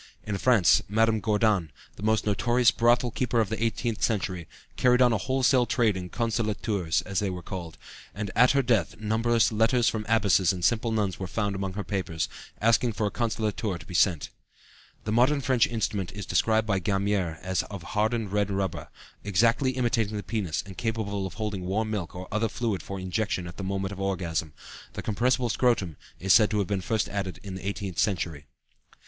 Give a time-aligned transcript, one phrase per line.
[0.23, 5.13] In France, Madame Gourdan, the most notorious brothel keeper of the eighteenth century, carried on
[5.13, 7.77] a wholesale trade in consolateurs, as they were called,
[8.15, 11.83] and "at her death numberless letters from abbesses and simple nuns were found among her
[11.83, 12.27] papers,
[12.59, 14.31] asking for a 'consolateur' to be sent."
[15.03, 18.87] The modern French instrument is described by Gamier as of hardened red rubber,
[19.23, 23.45] exactly imitating the penis and capable of holding warm milk or other fluid for injection
[23.45, 24.53] at the moment of orgasm;
[24.93, 28.47] the compressible scrotum is said to have been first added in the eighteenth century.